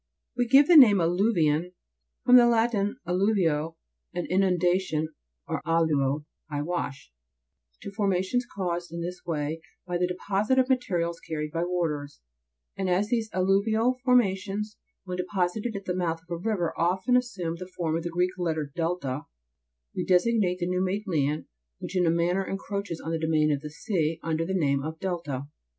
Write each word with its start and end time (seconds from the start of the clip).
19. 0.35 0.45
We 0.45 0.49
give 0.49 0.67
the 0.67 0.77
name 0.83 0.99
of 0.99 1.09
alluvium 1.11 1.73
(from 2.25 2.35
the 2.35 2.47
Latin, 2.47 2.97
alluvio, 3.05 3.77
an 4.15 4.25
inundation, 4.31 5.09
or 5.47 5.61
alluo, 5.63 6.25
I 6.49 6.63
wash) 6.63 7.11
to 7.83 7.91
formations 7.91 8.47
caused 8.51 8.91
in 8.91 9.01
this 9.03 9.21
way 9.27 9.61
by 9.85 9.99
the 9.99 10.07
deposite 10.07 10.57
of 10.57 10.69
materials 10.69 11.19
carried 11.19 11.51
by 11.51 11.65
waters, 11.65 12.19
and 12.75 12.89
as 12.89 13.09
these 13.09 13.29
alluvial 13.31 13.99
formations, 14.03 14.75
when 15.03 15.17
deposited 15.17 15.75
at 15.75 15.85
the 15.85 15.93
mouth 15.95 16.19
of 16.23 16.31
a 16.31 16.35
river, 16.49 16.73
often 16.75 17.15
assume 17.15 17.57
the 17.57 17.69
form 17.77 17.95
of 17.95 18.01
the 18.01 18.09
Greek 18.09 18.31
letter 18.39 18.71
A 18.73 18.73
delta, 18.75 19.25
we 19.95 20.03
designate 20.03 20.57
the 20.57 20.65
new 20.65 20.81
made 20.81 21.03
land, 21.05 21.45
which 21.77 21.95
in 21.95 22.07
a 22.07 22.09
manner 22.09 22.43
encroaches 22.43 22.99
on 22.99 23.11
the 23.11 23.19
domain 23.19 23.51
of 23.51 23.61
the 23.61 23.69
sea, 23.69 24.19
under 24.23 24.47
the 24.47 24.55
name 24.55 24.81
of 24.81 24.97
delta. 24.99 25.43